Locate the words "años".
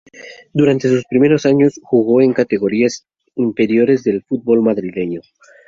1.45-1.79